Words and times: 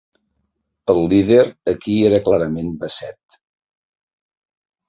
El 0.93 1.01
líder 1.11 1.43
aquí 1.75 1.97
era 2.09 2.21
clarament 2.31 2.73
Bassett. 2.85 3.41